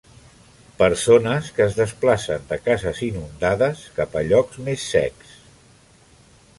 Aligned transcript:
Persones 0.77 1.51
que 1.57 1.63
es 1.67 1.77
desplacen 1.81 2.49
de 2.53 2.59
cases 2.69 3.03
inundades 3.11 3.87
cap 4.01 4.19
a 4.23 4.27
llocs 4.33 4.63
més 4.71 4.91
secs. 4.97 5.41